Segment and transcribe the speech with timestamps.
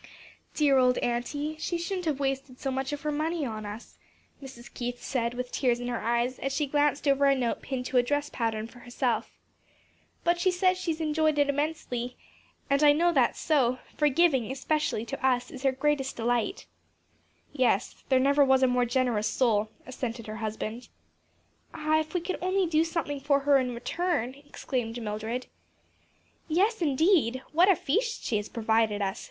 [0.55, 1.57] "Dear old auntie!
[1.59, 3.99] She shouldn't have wasted so much of her money on us,"
[4.41, 4.73] Mrs.
[4.73, 7.97] Keith said with tears in her eyes, as she glanced over a note pinned to
[7.97, 9.29] a dress pattern for herself.
[10.23, 12.17] "But she says she has enjoyed it intensely,
[12.67, 16.65] and I know that is so; for giving, especially to us, is her greatest delight."
[17.53, 20.89] "Yes, there never was a more generous soul," assented her husband.
[21.75, 25.45] "Ah, if we could only do something for her in return!" exclaimed Mildred.
[26.47, 27.43] "Yes, indeed!
[27.51, 29.19] what a feast she has provided us!"